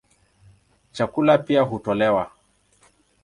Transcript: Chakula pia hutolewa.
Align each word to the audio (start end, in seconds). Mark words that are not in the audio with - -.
Chakula 0.91 1.37
pia 1.37 1.61
hutolewa. 1.65 2.31